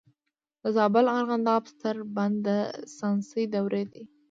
د 0.61 0.63
زابل 0.75 1.05
د 1.09 1.13
ارغنداب 1.19 1.63
ستر 1.73 1.97
بند 2.15 2.35
د 2.45 2.47
ساساني 2.97 3.43
دورې 3.53 3.83
دی 3.91 4.03